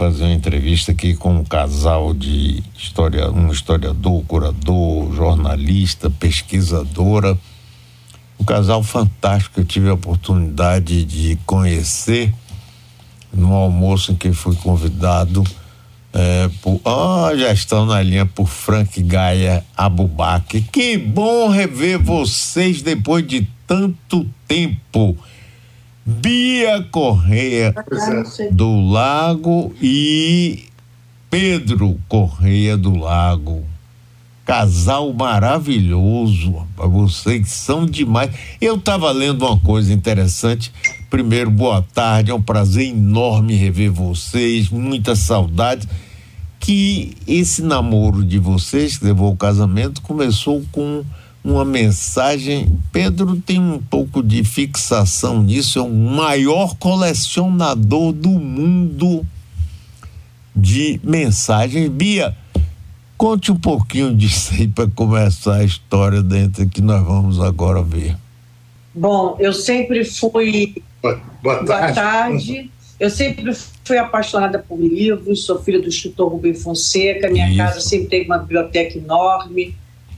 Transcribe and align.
fazer 0.00 0.24
uma 0.24 0.32
entrevista 0.32 0.92
aqui 0.92 1.14
com 1.14 1.34
um 1.34 1.44
casal 1.44 2.14
de 2.14 2.62
história, 2.74 3.30
um 3.30 3.52
historiador, 3.52 4.24
curador, 4.24 5.14
jornalista, 5.14 6.08
pesquisadora. 6.08 7.36
Um 8.40 8.44
casal 8.44 8.82
fantástico, 8.82 9.60
eu 9.60 9.64
tive 9.66 9.90
a 9.90 9.92
oportunidade 9.92 11.04
de 11.04 11.38
conhecer 11.44 12.32
no 13.30 13.52
almoço 13.52 14.12
em 14.12 14.14
que 14.14 14.32
fui 14.32 14.56
convidado 14.56 15.44
é, 16.14 16.48
por, 16.62 16.80
oh, 16.82 17.36
já 17.36 17.52
estão 17.52 17.84
na 17.84 18.02
linha 18.02 18.24
por 18.24 18.48
Frank 18.48 19.02
Gaia 19.02 19.62
Abubaque. 19.76 20.62
Que 20.62 20.96
bom 20.96 21.50
rever 21.50 22.02
vocês 22.02 22.80
depois 22.80 23.26
de 23.26 23.46
tanto 23.66 24.26
tempo. 24.48 25.14
Bia 26.10 26.84
Correia 26.90 27.72
do 28.50 28.90
Lago 28.90 29.72
e 29.80 30.64
Pedro 31.30 32.00
Correia 32.08 32.76
do 32.76 32.98
Lago. 32.98 33.64
Casal 34.44 35.12
maravilhoso, 35.12 36.66
vocês 36.76 37.50
são 37.50 37.86
demais. 37.86 38.32
Eu 38.60 38.74
estava 38.74 39.12
lendo 39.12 39.46
uma 39.46 39.60
coisa 39.60 39.92
interessante. 39.92 40.72
Primeiro, 41.08 41.48
boa 41.48 41.86
tarde, 41.94 42.32
é 42.32 42.34
um 42.34 42.42
prazer 42.42 42.88
enorme 42.88 43.54
rever 43.54 43.92
vocês, 43.92 44.68
muitas 44.68 45.20
saudades. 45.20 45.86
Que 46.58 47.16
esse 47.26 47.62
namoro 47.62 48.24
de 48.24 48.38
vocês, 48.38 48.98
que 48.98 49.04
levou 49.04 49.28
ao 49.28 49.36
casamento, 49.36 50.02
começou 50.02 50.62
com 50.72 51.04
uma 51.42 51.64
mensagem. 51.64 52.78
Pedro 52.92 53.36
tem 53.36 53.58
um 53.58 53.78
pouco 53.78 54.22
de 54.22 54.44
fixação 54.44 55.42
nisso, 55.42 55.78
é 55.78 55.82
o 55.82 55.90
maior 55.90 56.76
colecionador 56.76 58.12
do 58.12 58.30
mundo 58.30 59.26
de 60.54 61.00
mensagens. 61.02 61.88
Bia, 61.88 62.36
conte 63.16 63.50
um 63.50 63.56
pouquinho 63.56 64.14
disso 64.14 64.54
aí 64.54 64.68
para 64.68 64.88
começar 64.88 65.56
a 65.56 65.64
história 65.64 66.22
dentro 66.22 66.68
que 66.68 66.80
nós 66.80 67.04
vamos 67.04 67.40
agora 67.40 67.82
ver. 67.82 68.16
Bom, 68.94 69.36
eu 69.38 69.52
sempre 69.52 70.04
fui. 70.04 70.82
Boa, 71.02 71.20
boa 71.42 71.64
tarde. 71.64 71.66
Boa 71.66 71.92
tarde. 71.92 72.70
Eu 72.98 73.08
sempre 73.08 73.50
fui 73.82 73.96
apaixonada 73.96 74.58
por 74.58 74.78
livros, 74.78 75.46
sou 75.46 75.58
filha 75.62 75.80
do 75.80 75.88
escritor 75.88 76.30
Rubem 76.30 76.52
Fonseca, 76.52 77.30
minha 77.30 77.48
Isso. 77.48 77.56
casa 77.56 77.80
sempre 77.80 78.08
teve 78.08 78.26
uma 78.26 78.36
biblioteca 78.36 78.98
enorme 78.98 79.74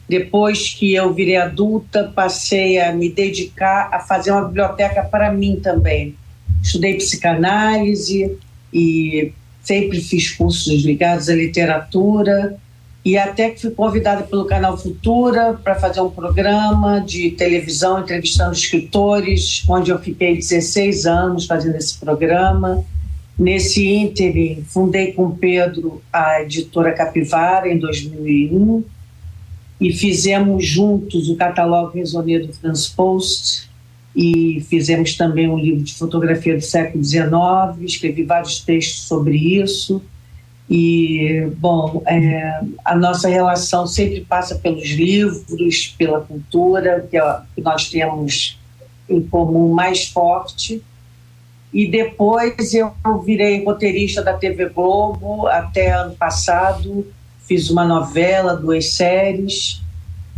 depois 0.09 0.75
que 0.75 0.95
eu 0.95 1.13
virei 1.13 1.37
adulta, 1.37 2.13
passei 2.15 2.79
a 2.81 2.93
me 2.93 3.11
dedicar 3.11 3.89
a 3.93 4.01
fazer 4.01 4.31
uma 4.31 4.45
biblioteca 4.45 5.03
para 5.03 5.33
mim 5.33 5.61
também. 5.63 6.15
Estudei 6.63 6.95
psicanálise 6.95 8.37
e 8.73 9.33
sempre 9.63 10.01
fiz 10.01 10.31
cursos 10.31 10.83
ligados 10.85 11.29
à 11.29 11.35
literatura 11.35 12.57
e 13.05 13.19
até 13.19 13.51
que 13.51 13.61
fui 13.61 13.71
convidada 13.71 14.23
pelo 14.23 14.45
canal 14.45 14.77
Futura 14.79 15.55
para 15.55 15.75
fazer 15.75 16.01
um 16.01 16.11
programa 16.11 17.01
de 17.01 17.31
televisão 17.33 18.01
entrevistando 18.01 18.53
escritores, 18.53 19.65
onde 19.69 19.91
eu 19.91 19.99
fiquei 19.99 20.37
16 20.37 21.07
anos 21.07 21.47
fazendo 21.47 21.77
esse 21.77 21.99
programa. 21.99 22.85
Nesse 23.37 23.89
ínterim, 23.89 24.63
fundei 24.69 25.13
com 25.13 25.31
Pedro 25.33 26.03
a 26.13 26.43
editora 26.43 26.93
Capivara 26.93 27.69
em 27.69 27.79
2001 27.79 28.85
e 29.83 29.93
fizemos 29.93 30.65
juntos 30.65 31.29
o 31.29 31.35
catálogo 31.35 31.91
Resonê 31.97 32.39
do 32.39 32.53
Transpost 32.53 33.69
e 34.15 34.65
fizemos 34.71 35.17
também 35.17 35.49
um 35.49 35.59
livro 35.59 35.83
de 35.83 35.93
fotografia 35.95 36.55
do 36.55 36.63
século 36.63 37.03
XIX, 37.03 37.31
escrevi 37.81 38.23
vários 38.23 38.61
textos 38.61 39.09
sobre 39.09 39.37
isso. 39.37 40.01
E, 40.71 41.49
bom, 41.59 42.01
é, 42.07 42.61
a 42.85 42.95
nossa 42.95 43.29
relação 43.29 43.85
sempre 43.85 44.21
passa 44.21 44.55
pelos 44.55 44.89
livros, 44.89 45.95
pela 45.99 46.21
cultura, 46.21 47.05
que, 47.11 47.19
é, 47.19 47.41
que 47.53 47.61
nós 47.61 47.91
temos 47.91 48.61
em 49.09 49.21
comum 49.21 49.75
mais 49.75 50.07
forte. 50.07 50.81
E 51.73 51.89
depois 51.89 52.73
eu 52.73 52.93
virei 53.25 53.65
roteirista 53.65 54.23
da 54.23 54.35
TV 54.35 54.69
Globo 54.69 55.49
até 55.49 55.91
ano 55.91 56.15
passado, 56.15 57.05
fiz 57.47 57.71
uma 57.71 57.85
novela, 57.85 58.57
duas 58.57 58.93
séries, 58.93 59.83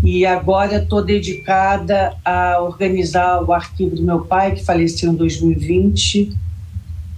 e 0.03 0.27
agora 0.27 0.77
estou 0.77 1.03
dedicada 1.03 2.15
a 2.25 2.61
organizar 2.61 3.43
o 3.43 3.53
arquivo 3.53 3.97
do 3.97 4.03
meu 4.03 4.21
pai, 4.21 4.53
que 4.53 4.65
faleceu 4.65 5.13
em 5.13 5.15
2020, 5.15 6.33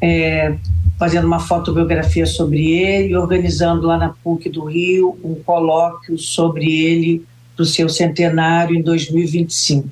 é, 0.00 0.56
fazendo 0.98 1.26
uma 1.26 1.40
fotobiografia 1.40 2.26
sobre 2.26 2.72
ele, 2.72 3.16
organizando 3.16 3.86
lá 3.86 3.98
na 3.98 4.10
PUC 4.10 4.48
do 4.48 4.64
Rio 4.64 5.18
um 5.24 5.34
colóquio 5.34 6.16
sobre 6.18 6.84
ele 6.84 7.24
para 7.56 7.62
o 7.62 7.66
seu 7.66 7.88
centenário 7.88 8.76
em 8.76 8.82
2025. 8.82 9.88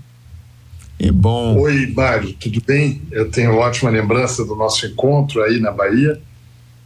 E 1.00 1.10
bom. 1.10 1.59
Oi, 1.59 1.93
Mário, 1.94 2.33
tudo 2.34 2.62
bem? 2.65 3.03
Eu 3.10 3.31
tenho 3.31 3.56
ótima 3.56 3.91
lembrança 3.91 4.44
do 4.44 4.54
nosso 4.54 4.87
encontro 4.87 5.43
aí 5.43 5.59
na 5.59 5.72
Bahia. 5.72 6.21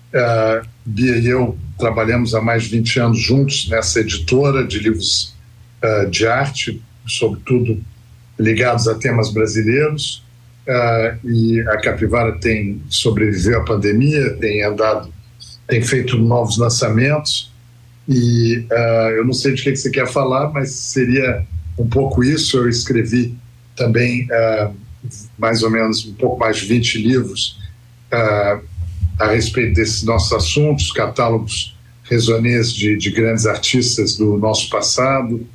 Uh, 0.08 0.66
Bia 0.86 1.18
e 1.18 1.26
eu 1.26 1.58
trabalhamos 1.78 2.34
há 2.34 2.40
mais 2.40 2.64
de 2.64 2.70
20 2.70 3.00
anos 3.00 3.20
juntos 3.20 3.68
nessa 3.68 4.00
editora 4.00 4.66
de 4.66 4.78
livros 4.78 5.34
uh, 5.82 6.08
de 6.08 6.26
arte, 6.26 6.82
sobretudo 7.06 7.78
ligados 8.38 8.88
a 8.88 8.94
temas 8.94 9.30
brasileiros. 9.30 10.24
Uh, 10.66 11.28
e 11.28 11.60
a 11.60 11.76
Capivara 11.78 12.32
tem 12.38 12.82
sobreviveu 12.88 13.60
à 13.60 13.64
pandemia, 13.64 14.34
tem 14.36 14.62
andado, 14.64 15.12
tem 15.66 15.82
feito 15.82 16.16
novos 16.16 16.56
lançamentos. 16.56 17.52
E 18.10 18.64
eu 19.18 19.24
não 19.26 19.34
sei 19.34 19.52
de 19.52 19.62
que, 19.62 19.70
que 19.70 19.76
você 19.76 19.90
quer 19.90 20.08
falar, 20.08 20.50
mas 20.50 20.70
seria 20.70 21.44
um 21.78 21.86
pouco 21.86 22.24
isso. 22.24 22.56
Eu 22.56 22.66
escrevi 22.66 23.36
também 23.76 24.26
mais 25.36 25.62
ou 25.62 25.68
menos 25.68 26.06
um 26.06 26.14
pouco 26.14 26.40
mais 26.40 26.56
de 26.56 26.64
20 26.64 27.06
livros 27.06 27.58
a 29.18 29.26
respeito 29.26 29.74
desses 29.74 30.02
nossos 30.02 30.32
assuntos, 30.32 30.92
catálogos 30.92 31.76
resonês 32.04 32.72
de, 32.72 32.96
de 32.96 33.10
grandes 33.10 33.46
artistas 33.46 34.16
do 34.16 34.38
nosso 34.38 34.68
passado. 34.70 35.46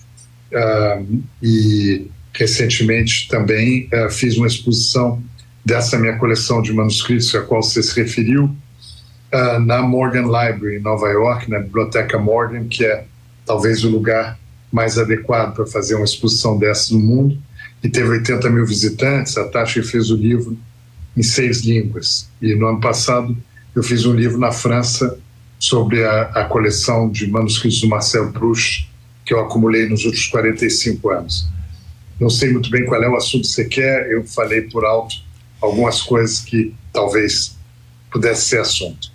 Uh, 0.52 1.24
e 1.42 2.08
recentemente 2.32 3.28
também 3.28 3.90
uh, 3.92 4.10
fiz 4.12 4.38
uma 4.38 4.46
exposição 4.46 5.22
dessa 5.66 5.98
minha 5.98 6.18
coleção 6.18 6.62
de 6.62 6.72
manuscritos 6.72 7.34
a 7.34 7.42
qual 7.42 7.64
você 7.64 7.82
se 7.82 7.96
referiu 8.00 8.46
uh, 8.46 9.60
na 9.60 9.82
Morgan 9.82 10.26
Library 10.26 10.78
em 10.78 10.80
Nova 10.82 11.08
York, 11.08 11.50
na 11.50 11.60
Biblioteca 11.60 12.20
Morgan, 12.20 12.68
que 12.68 12.86
é 12.86 13.06
talvez 13.46 13.84
o 13.84 13.90
lugar 13.90 14.38
mais 14.72 14.98
adequado 14.98 15.56
para 15.56 15.66
fazer 15.66 15.96
uma 15.96 16.06
exposição 16.06 16.58
dessa 16.58 16.94
no 16.94 17.00
mundo. 17.00 17.38
E 17.84 17.90
teve 17.90 18.10
80 18.10 18.50
mil 18.50 18.66
visitantes. 18.66 19.38
A 19.38 19.48
Tati 19.48 19.82
fez 19.82 20.10
o 20.10 20.16
livro 20.16 20.58
em 21.18 21.22
seis 21.22 21.62
línguas. 21.62 22.30
E 22.42 22.56
no 22.56 22.68
ano 22.68 22.80
passado 22.80 23.36
eu 23.76 23.84
fiz 23.84 24.06
um 24.06 24.14
livro 24.14 24.38
na 24.38 24.52
França 24.52 25.18
sobre 25.60 26.04
a, 26.04 26.22
a 26.34 26.46
coleção 26.46 27.10
de 27.10 27.28
manuscritos 27.28 27.82
do 27.82 27.88
Marcel 27.88 28.32
Proust 28.32 28.90
que 29.26 29.34
eu 29.34 29.40
acumulei 29.40 29.88
nos 29.88 30.04
últimos 30.06 30.28
45 30.28 31.10
anos. 31.10 31.48
Não 32.20 32.30
sei 32.30 32.52
muito 32.52 32.70
bem 32.70 32.86
qual 32.86 33.02
é 33.02 33.10
o 33.10 33.16
assunto 33.16 33.44
que 33.44 33.48
você 33.48 33.66
quer, 33.66 34.12
eu 34.12 34.24
falei 34.26 34.64
por 34.64 34.86
alto 34.86 35.16
algumas 35.62 36.02
coisas 36.02 36.40
que 36.40 36.74
talvez 36.92 37.58
pudesse 38.12 38.50
ser 38.50 38.60
assunto. 38.60 39.12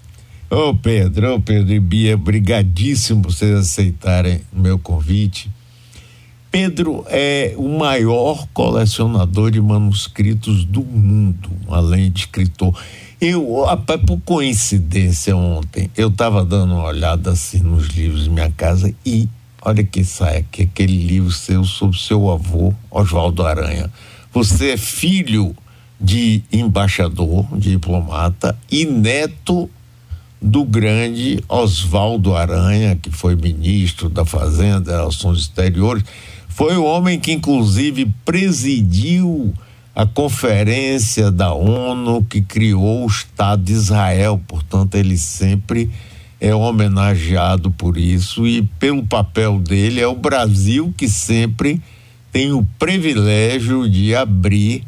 Ô 0.51 0.75
Pedro, 0.75 1.35
ô 1.35 1.41
Pedro 1.41 1.75
e 1.75 1.79
Bia, 1.79 2.17
brigadíssimo 2.17 3.23
vocês 3.23 3.55
aceitarem 3.55 4.41
o 4.51 4.59
meu 4.59 4.79
convite. 4.79 5.51
Pedro 6.51 7.05
é 7.09 7.55
o 7.57 7.69
maior 7.79 8.47
colecionador 8.55 9.51
de 9.51 9.61
manuscritos 9.61 10.65
do 10.65 10.83
mundo, 10.83 11.51
além 11.69 12.11
de 12.11 12.21
escritor. 12.21 12.75
Eu, 13.21 13.65
por 14.07 14.21
coincidência, 14.21 15.37
ontem, 15.37 15.91
eu 15.97 16.09
estava 16.09 16.45
dando 16.45 16.75
uma 16.75 16.85
olhada 16.85 17.33
assim 17.33 17.61
nos 17.61 17.89
livros 17.89 18.25
de 18.25 18.31
minha 18.31 18.51
casa 18.51 18.95
e 19.05 19.29
olha 19.61 19.85
que 19.85 20.05
sai 20.05 20.39
aqui, 20.39 20.63
aquele 20.63 20.97
livro 20.97 21.31
seu 21.31 21.65
sobre 21.65 21.99
seu 21.99 22.31
avô, 22.31 22.73
Oswaldo 22.91 23.45
Aranha. 23.45 23.91
Você 24.33 24.71
é 24.71 24.77
filho 24.77 25.55
de 26.01 26.43
embaixador, 26.53 27.47
de 27.57 27.71
diplomata 27.71 28.57
e 28.71 28.85
neto 28.87 29.69
do 30.41 30.65
grande 30.65 31.43
Oswaldo 31.49 32.37
Aranha, 32.37 32.97
que 32.97 33.11
foi 33.11 33.35
ministro 33.35 34.09
da 34.09 34.25
Fazenda 34.25 34.93
Relações 34.93 35.41
Exteriores. 35.41 36.05
Foi 36.59 36.77
o 36.77 36.83
homem 36.83 37.21
que, 37.21 37.31
inclusive, 37.31 38.13
presidiu 38.25 39.55
a 39.95 40.05
conferência 40.05 41.31
da 41.31 41.55
ONU 41.55 42.25
que 42.25 42.43
criou 42.43 43.05
o 43.05 43.07
Estado 43.07 43.63
de 43.63 43.75
Israel, 43.75 44.43
portanto, 44.49 44.97
ele 44.97 45.17
sempre 45.17 45.89
é 46.41 46.53
homenageado 46.53 47.71
por 47.71 47.97
isso 47.97 48.45
e 48.45 48.63
pelo 48.81 49.07
papel 49.07 49.61
dele. 49.61 50.01
É 50.01 50.09
o 50.09 50.17
Brasil 50.17 50.93
que 50.97 51.09
sempre 51.09 51.81
tem 52.33 52.53
o 52.53 52.67
privilégio 52.77 53.89
de 53.89 54.17
abrir 54.17 54.83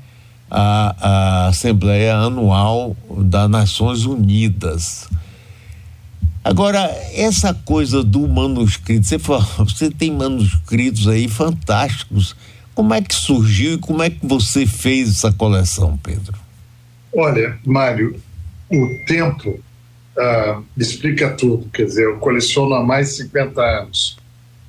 a, 0.51 0.97
a 0.99 1.47
Assembleia 1.51 2.17
Anual 2.17 2.97
das 3.17 3.49
Nações 3.49 4.05
Unidas. 4.05 5.09
Agora, 6.43 6.81
essa 7.13 7.53
coisa 7.53 8.03
do 8.03 8.27
manuscrito, 8.27 9.07
você, 9.07 9.19
falou, 9.19 9.45
você 9.59 9.91
tem 9.91 10.11
manuscritos 10.11 11.07
aí 11.07 11.29
fantásticos. 11.29 12.35
Como 12.75 12.95
é 12.95 13.03
que 13.03 13.15
surgiu 13.15 13.75
e 13.75 13.79
como 13.79 14.03
é 14.03 14.09
que 14.09 14.27
você 14.27 14.67
fez 14.67 15.11
essa 15.11 15.33
coleção, 15.33 15.99
Pedro? 15.99 16.35
Olha, 17.15 17.59
Mário, 17.67 18.19
o 18.71 19.05
tempo 19.07 19.51
uh, 19.51 20.65
explica 20.79 21.31
tudo. 21.31 21.69
Quer 21.69 21.85
dizer, 21.85 22.05
eu 22.05 22.19
coleciono 22.19 22.75
há 22.75 22.83
mais 22.83 23.11
de 23.11 23.25
50 23.25 23.61
anos. 23.61 24.17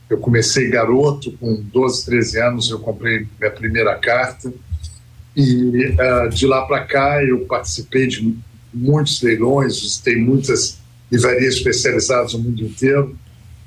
Eu 0.09 0.17
comecei 0.17 0.69
garoto, 0.69 1.31
com 1.33 1.63
12, 1.71 2.06
13 2.06 2.41
anos, 2.41 2.69
eu 2.69 2.79
comprei 2.79 3.27
minha 3.39 3.51
primeira 3.51 3.95
carta. 3.95 4.51
E 5.33 5.95
uh, 5.95 6.29
de 6.29 6.45
lá 6.45 6.63
para 6.63 6.83
cá 6.83 7.24
eu 7.24 7.45
participei 7.45 8.07
de 8.07 8.35
muitos 8.74 9.21
leilões, 9.21 9.79
visitei 9.79 10.17
muitas 10.17 10.80
livrarias 11.11 11.55
especializadas 11.55 12.33
no 12.33 12.39
mundo 12.39 12.63
inteiro. 12.63 13.17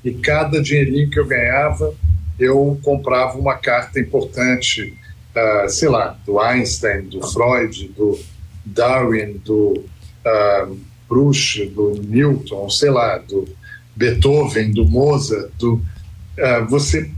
E 0.05 0.13
cada 0.13 0.63
dinheirinho 0.63 1.11
que 1.11 1.19
eu 1.19 1.27
ganhava, 1.27 1.95
eu 2.39 2.79
comprava 2.83 3.39
uma 3.39 3.55
carta 3.55 4.01
importante, 4.01 4.95
uh, 5.35 5.69
sei 5.69 5.89
lá, 5.89 6.19
do 6.27 6.41
Einstein, 6.41 7.03
do 7.03 7.23
Freud, 7.29 7.89
do 7.89 8.19
Darwin, 8.65 9.41
do 9.45 9.85
uh, 10.27 10.79
Proust, 11.09 11.67
do 11.67 12.01
Newton, 12.03 12.69
sei 12.71 12.91
lá, 12.91 13.19
do 13.19 13.47
Beethoven, 13.95 14.73
do 14.73 14.85
Mozart, 14.85 15.51
do, 15.59 15.75
uh, 15.75 16.67
você 16.69 17.11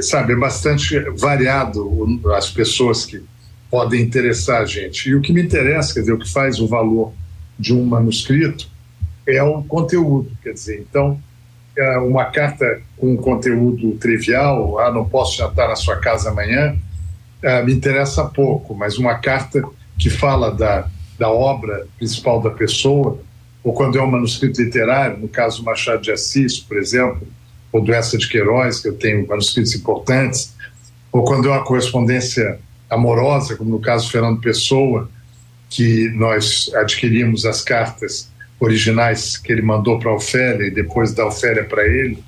sabe, 0.00 0.32
é 0.32 0.36
bastante 0.36 0.98
variado 1.16 2.20
as 2.34 2.50
pessoas 2.50 3.04
que 3.04 3.22
podem 3.70 4.00
interessar 4.02 4.62
a 4.62 4.64
gente. 4.64 5.08
E 5.08 5.14
o 5.14 5.20
que 5.20 5.32
me 5.32 5.42
interessa, 5.42 5.94
quer 5.94 6.00
dizer, 6.00 6.12
o 6.12 6.18
que 6.18 6.30
faz 6.30 6.58
o 6.58 6.66
valor 6.66 7.12
de 7.58 7.74
um 7.74 7.84
manuscrito 7.84 8.68
é 9.26 9.42
o 9.42 9.62
conteúdo, 9.62 10.30
quer 10.42 10.52
dizer, 10.52 10.80
então 10.80 11.18
é 11.76 11.98
uma 11.98 12.26
carta 12.26 12.80
com 12.96 13.16
conteúdo 13.16 13.92
trivial, 13.96 14.78
ah, 14.78 14.92
não 14.92 15.04
posso 15.08 15.36
jantar 15.36 15.68
na 15.68 15.76
sua 15.76 15.96
casa 15.96 16.30
amanhã, 16.30 16.76
é, 17.42 17.62
me 17.62 17.74
interessa 17.74 18.24
pouco, 18.24 18.74
mas 18.74 18.96
uma 18.96 19.16
carta 19.16 19.62
que 19.98 20.08
fala 20.08 20.50
da, 20.50 20.88
da 21.18 21.30
obra 21.30 21.86
principal 21.98 22.40
da 22.40 22.50
pessoa, 22.50 23.18
ou 23.62 23.72
quando 23.72 23.98
é 23.98 24.02
um 24.02 24.10
manuscrito 24.10 24.62
literário, 24.62 25.18
no 25.18 25.28
caso 25.28 25.58
do 25.58 25.64
Machado 25.64 26.02
de 26.02 26.12
Assis, 26.12 26.58
por 26.58 26.76
exemplo, 26.76 27.26
ou 27.72 27.80
do 27.82 27.92
Essa 27.92 28.16
de 28.16 28.28
Queiroz, 28.28 28.80
que 28.80 28.88
eu 28.88 28.94
tenho 28.94 29.26
manuscritos 29.26 29.74
importantes, 29.74 30.54
ou 31.10 31.24
quando 31.24 31.48
é 31.48 31.52
uma 31.52 31.64
correspondência 31.64 32.58
amorosa, 32.88 33.56
como 33.56 33.70
no 33.70 33.80
caso 33.80 34.06
do 34.06 34.12
Fernando 34.12 34.40
Pessoa, 34.40 35.10
que 35.68 36.08
nós 36.10 36.70
adquirimos 36.74 37.44
as 37.44 37.62
cartas 37.62 38.30
originais 38.64 39.36
que 39.36 39.52
ele 39.52 39.62
mandou 39.62 39.98
para 39.98 40.10
a 40.10 40.14
Ofélia 40.14 40.66
e 40.66 40.70
depois 40.70 41.12
da 41.12 41.26
Ofélia 41.26 41.64
para 41.64 41.86
ele, 41.86 42.22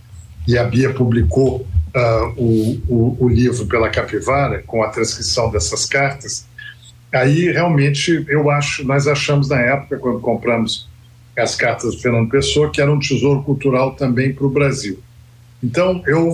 e 0.47 0.57
a 0.57 0.65
Bia 0.65 0.93
publicou 0.93 1.67
uh, 1.95 2.33
o, 2.37 2.83
o, 2.89 3.17
o, 3.25 3.29
livro 3.29 3.67
pela 3.67 3.89
Capivara, 3.89 4.63
com 4.67 4.83
a 4.83 4.89
transcrição 4.89 5.51
dessas 5.51 5.87
cartas, 5.87 6.47
aí 7.13 7.51
realmente 7.51 8.25
eu 8.29 8.51
acho, 8.51 8.85
nós 8.85 9.09
achamos 9.09 9.49
na 9.49 9.61
época, 9.61 9.99
quando 9.99 10.21
compramos 10.21 10.89
as 11.37 11.55
cartas 11.55 11.95
do 11.95 12.01
Fernando 12.01 12.31
Pessoa, 12.31 12.71
que 12.71 12.81
era 12.81 12.93
um 12.93 12.99
tesouro 12.99 13.43
cultural 13.43 13.95
também 13.95 14.33
para 14.33 14.47
o 14.47 14.51
Brasil. 14.51 14.99
Então 15.63 16.03
eu, 16.07 16.33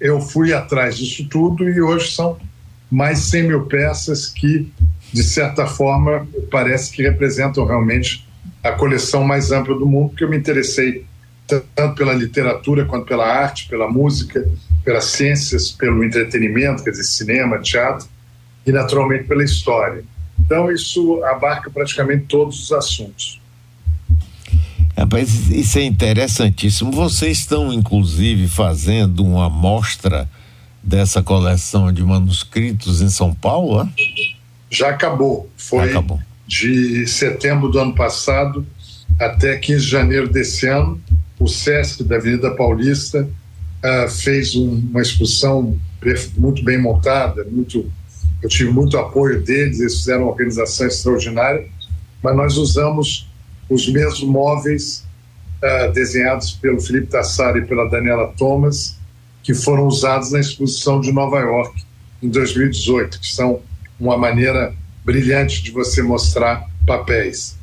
eu 0.00 0.20
fui 0.20 0.52
atrás 0.52 0.96
disso 0.96 1.26
tudo 1.28 1.68
e 1.68 1.80
hoje 1.80 2.12
são 2.12 2.38
mais 2.90 3.20
100 3.20 3.42
mil 3.44 3.66
peças 3.66 4.26
que, 4.26 4.70
de 5.12 5.22
certa 5.22 5.66
forma, 5.66 6.26
parece 6.50 6.90
que 6.92 7.02
representam 7.02 7.64
realmente 7.64 8.28
a 8.62 8.72
coleção 8.72 9.24
mais 9.24 9.52
ampla 9.52 9.74
do 9.78 9.86
mundo, 9.86 10.10
porque 10.10 10.24
eu 10.24 10.30
me 10.30 10.36
interessei 10.36 11.04
tanto 11.74 11.94
pela 11.96 12.12
literatura 12.12 12.84
quanto 12.84 13.06
pela 13.06 13.26
arte, 13.26 13.66
pela 13.68 13.90
música, 13.90 14.48
pelas 14.84 15.04
ciências, 15.06 15.70
pelo 15.70 16.04
entretenimento, 16.04 16.84
quer 16.84 16.90
dizer, 16.90 17.04
cinema, 17.04 17.58
teatro, 17.58 18.06
e 18.66 18.72
naturalmente 18.72 19.24
pela 19.24 19.42
história. 19.42 20.04
Então, 20.38 20.70
isso 20.70 21.22
abarca 21.24 21.70
praticamente 21.70 22.26
todos 22.26 22.62
os 22.62 22.72
assuntos. 22.72 23.40
Rapaz, 24.96 25.50
isso 25.50 25.78
é 25.78 25.84
interessantíssimo. 25.84 26.90
Vocês 26.92 27.38
estão, 27.38 27.72
inclusive, 27.72 28.48
fazendo 28.48 29.24
uma 29.24 29.48
mostra 29.48 30.28
dessa 30.82 31.22
coleção 31.22 31.92
de 31.92 32.02
manuscritos 32.02 33.00
em 33.00 33.08
São 33.08 33.34
Paulo? 33.34 33.82
Hein? 33.82 33.94
Já 34.70 34.90
acabou. 34.90 35.48
Foi 35.56 35.84
Já 35.84 35.90
acabou. 35.90 36.20
De 36.50 37.06
setembro 37.06 37.68
do 37.68 37.78
ano 37.78 37.94
passado 37.94 38.66
até 39.20 39.56
15 39.56 39.84
de 39.84 39.88
janeiro 39.88 40.28
desse 40.28 40.66
ano. 40.66 41.00
O 41.38 41.46
SESC 41.46 42.02
da 42.02 42.16
Avenida 42.16 42.50
Paulista 42.50 43.22
uh, 43.22 44.10
fez 44.10 44.56
um, 44.56 44.82
uma 44.90 45.00
exposição 45.00 45.78
muito 46.36 46.64
bem 46.64 46.76
montada, 46.76 47.44
muito, 47.44 47.90
eu 48.42 48.48
tive 48.48 48.70
muito 48.70 48.98
apoio 48.98 49.40
deles, 49.40 49.78
eles 49.78 49.98
fizeram 49.98 50.22
uma 50.22 50.32
organização 50.32 50.88
extraordinária, 50.88 51.68
mas 52.20 52.36
nós 52.36 52.56
usamos 52.56 53.30
os 53.68 53.88
mesmos 53.88 54.24
móveis 54.24 55.06
uh, 55.62 55.92
desenhados 55.92 56.50
pelo 56.52 56.80
Felipe 56.80 57.06
Tassari 57.06 57.60
e 57.60 57.64
pela 57.64 57.88
Daniela 57.88 58.34
Thomas, 58.36 58.98
que 59.44 59.54
foram 59.54 59.86
usados 59.86 60.32
na 60.32 60.40
exposição 60.40 61.00
de 61.00 61.12
Nova 61.12 61.38
York 61.38 61.84
em 62.20 62.28
2018, 62.28 63.20
que 63.20 63.28
são 63.28 63.60
uma 64.00 64.18
maneira 64.18 64.74
brilhante 65.04 65.62
de 65.62 65.70
você 65.70 66.02
mostrar 66.02 66.68
papéis. 66.86 67.58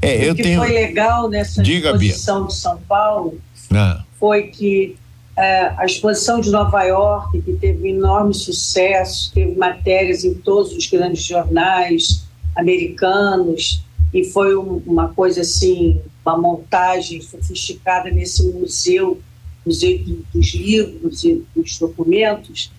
É, 0.00 0.26
eu 0.26 0.32
o 0.32 0.36
que 0.36 0.42
tenho... 0.42 0.60
foi 0.60 0.72
legal 0.72 1.28
nessa 1.28 1.62
Diga, 1.62 1.88
exposição 1.88 2.40
Bia. 2.40 2.48
de 2.48 2.54
São 2.54 2.78
Paulo 2.88 3.40
ah. 3.72 4.04
foi 4.18 4.44
que 4.44 4.96
uh, 5.36 5.74
a 5.76 5.84
exposição 5.84 6.40
de 6.40 6.50
Nova 6.50 6.82
York, 6.84 7.40
que 7.42 7.52
teve 7.54 7.90
enorme 7.90 8.32
sucesso, 8.34 9.32
teve 9.34 9.56
matérias 9.56 10.24
em 10.24 10.34
todos 10.34 10.72
os 10.72 10.86
grandes 10.86 11.24
jornais 11.24 12.24
americanos, 12.54 13.82
e 14.12 14.24
foi 14.24 14.56
um, 14.56 14.82
uma 14.86 15.08
coisa 15.08 15.42
assim, 15.42 16.00
uma 16.24 16.36
montagem 16.36 17.20
sofisticada 17.20 18.10
nesse 18.10 18.46
museu, 18.48 19.20
museu 19.64 19.98
dos 20.32 20.54
livros 20.54 21.24
e 21.24 21.44
dos 21.54 21.78
documentos, 21.78 22.70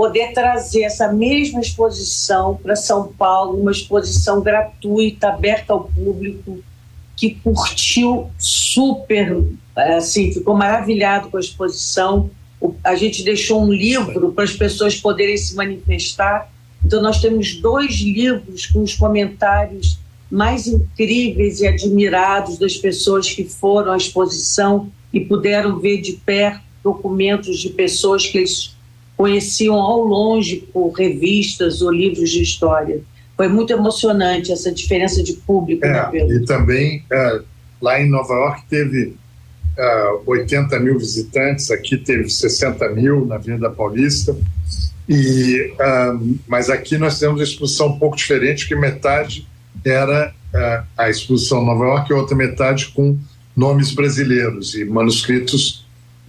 poder 0.00 0.32
trazer 0.32 0.84
essa 0.84 1.12
mesma 1.12 1.60
exposição 1.60 2.56
para 2.56 2.74
São 2.74 3.12
Paulo, 3.12 3.60
uma 3.60 3.70
exposição 3.70 4.40
gratuita, 4.40 5.28
aberta 5.28 5.74
ao 5.74 5.84
público, 5.84 6.60
que 7.14 7.34
curtiu 7.34 8.30
super, 8.38 9.44
assim, 9.76 10.32
ficou 10.32 10.56
maravilhado 10.56 11.28
com 11.28 11.36
a 11.36 11.40
exposição. 11.40 12.30
A 12.82 12.94
gente 12.94 13.22
deixou 13.22 13.62
um 13.62 13.70
livro 13.70 14.32
para 14.32 14.44
as 14.44 14.54
pessoas 14.54 14.96
poderem 14.96 15.36
se 15.36 15.54
manifestar. 15.54 16.50
Então, 16.82 17.02
nós 17.02 17.20
temos 17.20 17.56
dois 17.60 17.96
livros 17.96 18.64
com 18.68 18.80
os 18.80 18.94
comentários 18.94 19.98
mais 20.30 20.66
incríveis 20.66 21.60
e 21.60 21.66
admirados 21.66 22.56
das 22.56 22.74
pessoas 22.74 23.30
que 23.30 23.44
foram 23.44 23.92
à 23.92 23.98
exposição 23.98 24.90
e 25.12 25.20
puderam 25.20 25.78
ver 25.78 26.00
de 26.00 26.12
perto 26.12 26.62
documentos 26.82 27.58
de 27.58 27.68
pessoas 27.68 28.26
que 28.26 28.38
eles 28.38 28.79
conheciam 29.20 29.74
ao 29.74 30.02
longe 30.02 30.66
por 30.72 30.92
revistas 30.92 31.82
ou 31.82 31.92
livros 31.92 32.30
de 32.30 32.40
história. 32.40 33.02
Foi 33.36 33.48
muito 33.48 33.70
emocionante 33.70 34.50
essa 34.50 34.72
diferença 34.72 35.22
de 35.22 35.34
público. 35.34 35.84
É, 35.84 36.10
né, 36.10 36.26
e 36.26 36.46
também 36.46 37.04
uh, 37.12 37.44
lá 37.82 38.00
em 38.00 38.08
Nova 38.08 38.32
York 38.32 38.62
teve 38.70 39.08
uh, 39.08 39.12
é, 39.76 40.20
80 40.24 40.80
mil 40.80 40.98
visitantes, 40.98 41.70
aqui 41.70 41.98
teve 41.98 42.30
60 42.30 42.88
mil 42.94 43.26
na 43.26 43.34
Avenida 43.34 43.68
Paulista. 43.68 44.34
E, 45.06 45.70
uh, 45.74 46.38
mas 46.48 46.70
aqui 46.70 46.96
nós 46.96 47.18
temos 47.18 47.40
uma 47.40 47.44
exposição 47.44 47.88
um 47.88 47.98
pouco 47.98 48.16
diferente, 48.16 48.66
que 48.66 48.74
metade 48.74 49.46
era 49.84 50.32
uh, 50.54 50.86
a 50.96 51.10
exposição 51.10 51.62
Nova 51.62 51.84
York 51.84 52.10
e 52.10 52.14
outra 52.14 52.34
metade 52.34 52.88
com 52.94 53.18
nomes 53.54 53.92
brasileiros 53.92 54.74
e 54.74 54.86
manuscritos 54.86 55.79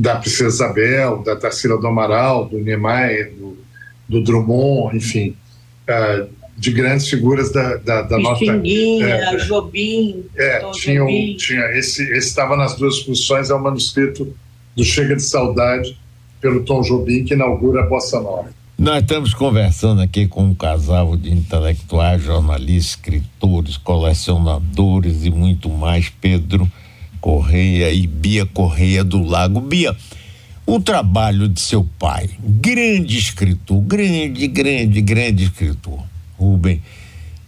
da 0.02 0.16
Princesa 0.16 0.48
Isabel, 0.66 1.22
da 1.24 1.36
Tarsila 1.36 1.78
do 1.78 1.86
Amaral, 1.86 2.46
do 2.46 2.58
Niemeyer, 2.58 3.32
do, 3.36 3.56
do 4.10 4.24
Drummond, 4.24 4.98
enfim, 4.98 5.36
uh, 5.88 6.28
de 6.58 6.72
grandes 6.72 7.08
figuras 7.08 7.52
da, 7.52 7.76
da, 7.78 8.02
da 8.02 8.18
nossa... 8.18 8.44
é, 9.04 9.38
Jobim... 9.38 10.26
É, 10.36 10.72
tinha, 10.72 11.06
tinha 11.38 11.66
esse 11.78 12.02
estava 12.18 12.58
nas 12.58 12.76
duas 12.76 12.96
exposições, 12.96 13.52
é 13.52 13.54
o 13.54 13.62
manuscrito 13.62 14.36
do 14.76 14.84
Chega 14.84 15.16
de 15.16 15.22
Saudade, 15.22 15.96
pelo 16.42 16.64
Tom 16.64 16.82
Jobim, 16.82 17.24
que 17.24 17.36
inaugura 17.36 17.82
a 17.84 17.86
Bossa 17.86 18.20
Nova. 18.20 18.50
Nós 18.80 19.04
estamos 19.04 19.36
conversando 19.36 20.02
aqui 20.02 20.28
com 20.28 20.46
um 20.46 20.56
casal 20.56 21.16
de 21.16 21.32
intelectuais, 21.32 22.24
jornalistas, 22.24 22.96
escritores, 22.96 23.78
colecionadores 23.78 25.24
e 25.26 25.30
muito 25.30 25.70
mais, 25.70 26.10
Pedro 26.10 26.68
Correia 27.22 27.94
e 27.94 28.08
Bia 28.08 28.46
Correia 28.48 29.04
do 29.04 29.24
Lago. 29.24 29.62
Bia, 29.62 29.96
o 30.66 30.80
trabalho 30.80 31.48
de 31.48 31.62
seu 31.62 31.88
pai, 32.00 32.30
grande 32.40 33.18
escritor, 33.18 33.80
grande, 33.82 34.48
grande, 34.48 35.02
grande 35.02 35.44
escritor, 35.44 36.00
Rubem, 36.38 36.82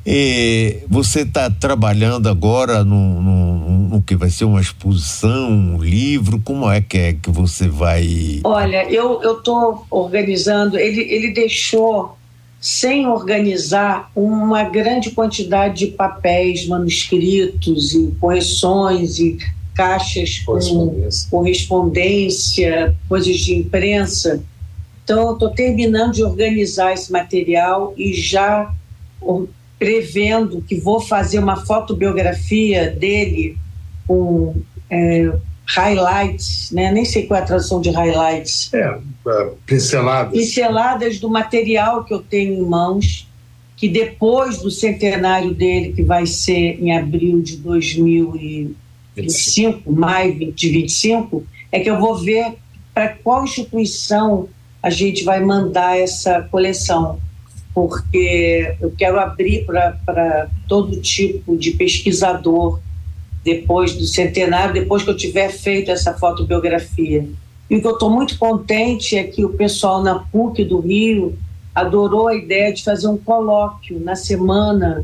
E 0.06 0.84
você 0.88 1.22
está 1.22 1.50
trabalhando 1.50 2.30
agora 2.30 2.84
no, 2.84 3.22
no, 3.22 3.90
no, 3.90 4.02
que 4.02 4.16
vai 4.16 4.30
ser 4.30 4.46
uma 4.46 4.62
exposição, 4.62 5.50
um 5.50 5.82
livro? 5.82 6.40
Como 6.44 6.70
é 6.70 6.80
que 6.80 6.98
é 6.98 7.14
que 7.14 7.32
você 7.32 7.68
vai? 7.68 8.42
Olha, 8.44 8.88
eu 8.92 9.38
estou 9.38 9.88
organizando. 9.90 10.78
Ele, 10.78 11.02
ele 11.02 11.32
deixou 11.32 12.18
sem 12.60 13.08
organizar 13.08 14.12
uma 14.16 14.64
grande 14.64 15.12
quantidade 15.12 15.80
de 15.80 15.88
papéis, 15.88 16.68
manuscritos 16.68 17.94
e 17.94 18.14
correções 18.20 19.20
e 19.20 19.38
caixas 19.76 20.40
com 20.40 20.60
correspondência, 21.30 22.96
coisas 23.10 23.38
de 23.38 23.56
imprensa. 23.56 24.44
Então, 25.04 25.34
estou 25.34 25.50
terminando 25.50 26.14
de 26.14 26.24
organizar 26.24 26.94
esse 26.94 27.12
material 27.12 27.94
e 27.98 28.14
já 28.14 28.74
prevendo 29.78 30.62
que 30.62 30.80
vou 30.80 31.02
fazer 31.02 31.40
uma 31.40 31.58
fotobiografia 31.66 32.90
dele 32.90 33.58
com 34.08 34.56
é, 34.90 35.34
highlights, 35.66 36.72
né? 36.72 36.92
nem 36.92 37.04
sei 37.04 37.26
qual 37.26 37.40
é 37.40 37.44
a 37.44 37.46
tradução 37.46 37.82
de 37.82 37.90
highlights. 37.90 38.74
É, 38.74 39.00
é, 39.28 39.52
pinceladas. 39.66 40.32
Pinceladas 40.32 41.20
do 41.20 41.30
material 41.30 42.04
que 42.04 42.14
eu 42.14 42.22
tenho 42.22 42.54
em 42.54 42.62
mãos, 42.62 43.28
que 43.76 43.90
depois 43.90 44.60
do 44.60 44.72
centenário 44.72 45.54
dele, 45.54 45.94
que 45.94 46.04
vai 46.04 46.26
ser 46.26 46.82
em 46.82 46.96
abril 46.96 47.42
de 47.42 47.58
2025, 49.16 49.92
maio 49.92 50.52
de 50.54 50.70
25, 50.70 51.46
é 51.72 51.80
que 51.80 51.90
eu 51.90 52.00
vou 52.00 52.18
ver 52.18 52.54
para 52.94 53.10
qual 53.10 53.44
instituição 53.44 54.50
a 54.82 54.90
gente 54.90 55.24
vai 55.24 55.40
mandar 55.40 55.98
essa 55.98 56.42
coleção 56.44 57.20
porque 57.74 58.76
eu 58.80 58.92
quero 58.92 59.20
abrir 59.20 59.66
para 59.66 60.48
todo 60.68 61.02
tipo 61.02 61.58
de 61.58 61.72
pesquisador 61.72 62.80
depois 63.44 63.96
do 63.96 64.06
centenário, 64.06 64.74
depois 64.74 65.04
que 65.04 65.10
eu 65.10 65.18
tiver 65.18 65.50
feito 65.50 65.90
essa 65.90 66.14
fotobiografia. 66.14 67.28
E 67.70 67.76
o 67.76 67.82
que 67.82 67.88
eu 67.88 67.94
estou 67.94 68.10
muito 68.10 68.38
contente 68.38 69.18
é 69.18 69.24
que 69.24 69.44
o 69.44 69.50
pessoal 69.50 70.04
na 70.04 70.20
PUC 70.20 70.64
do 70.64 70.80
Rio 70.80 71.38
adorou 71.74 72.28
a 72.28 72.36
ideia 72.36 72.72
de 72.72 72.84
fazer 72.84 73.08
um 73.08 73.18
colóquio 73.18 74.00
na 74.00 74.16
semana 74.16 75.04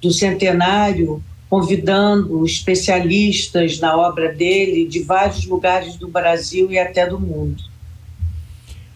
do 0.00 0.10
centenário, 0.10 1.22
convidando 1.48 2.44
especialistas 2.44 3.78
na 3.78 3.96
obra 3.96 4.32
dele 4.32 4.86
de 4.86 5.02
vários 5.02 5.46
lugares 5.46 5.96
do 5.96 6.08
Brasil 6.08 6.70
e 6.70 6.78
até 6.78 7.06
do 7.06 7.20
mundo. 7.20 7.62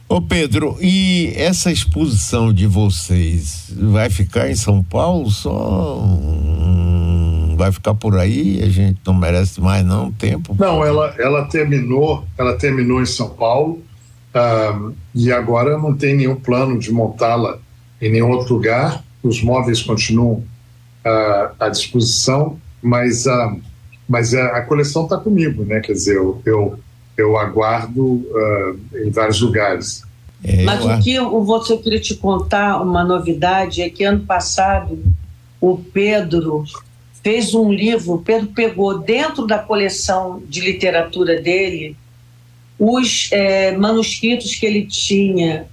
Ô 0.09 0.21
Pedro, 0.21 0.77
e 0.81 1.33
essa 1.37 1.71
exposição 1.71 2.53
de 2.53 2.67
vocês 2.67 3.73
vai 3.77 4.11
ficar 4.11 4.51
em 4.51 4.57
São 4.57 4.83
Paulo 4.83 5.31
só? 5.31 6.05
Vai 7.57 7.71
ficar 7.71 7.95
por 7.95 8.19
aí? 8.19 8.61
A 8.61 8.69
gente 8.69 8.99
não 9.07 9.15
merece 9.15 9.61
mais 9.61 9.87
não 9.87 10.11
tempo? 10.11 10.57
Não, 10.59 10.85
ela, 10.85 11.15
ela 11.17 11.45
terminou, 11.45 12.25
ela 12.37 12.57
terminou 12.57 13.01
em 13.01 13.07
São 13.07 13.29
Paulo 13.29 13.85
uh, 14.35 14.93
e 15.15 15.31
agora 15.31 15.79
não 15.79 15.95
tem 15.95 16.17
nenhum 16.17 16.35
plano 16.35 16.77
de 16.77 16.91
montá-la 16.91 17.59
em 18.03 18.11
nenhum 18.11 18.31
outro 18.31 18.55
lugar. 18.55 19.05
Os 19.23 19.41
móveis 19.41 19.81
continuam 19.81 20.43
uh, 21.05 21.55
à 21.59 21.69
disposição, 21.69 22.61
mas, 22.83 23.27
uh, 23.27 23.61
mas 24.09 24.35
a, 24.35 24.59
a 24.59 24.63
coleção 24.63 25.05
está 25.05 25.17
comigo, 25.17 25.65
né? 25.65 25.81
Quer 25.81 25.93
dizer, 25.93 26.17
eu, 26.17 26.41
eu 26.45 26.79
eu 27.21 27.37
aguardo 27.37 28.03
uh, 28.03 28.81
em 28.95 29.11
vários 29.11 29.41
lugares. 29.41 30.03
É, 30.43 30.63
Mas 30.63 30.85
o 30.85 30.99
que 31.01 31.15
eu, 31.15 31.45
você 31.45 31.77
queria 31.77 32.01
te 32.01 32.15
contar, 32.15 32.81
uma 32.81 33.05
novidade, 33.05 33.83
é 33.83 33.91
que 33.91 34.03
ano 34.05 34.25
passado 34.25 35.03
o 35.61 35.77
Pedro 35.77 36.65
fez 37.23 37.55
um 37.55 37.71
livro, 37.71 38.15
o 38.15 38.23
Pedro 38.23 38.49
pegou 38.49 38.99
dentro 38.99 39.47
da 39.47 39.59
coleção 39.59 40.43
de 40.49 40.61
literatura 40.61 41.41
dele 41.41 41.95
os 42.79 43.29
é, 43.31 43.77
manuscritos 43.77 44.55
que 44.55 44.65
ele 44.65 44.87
tinha 44.87 45.67